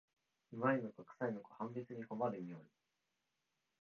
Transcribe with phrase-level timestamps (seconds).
[0.51, 2.61] 旨いのかくさいのか判別に困る匂い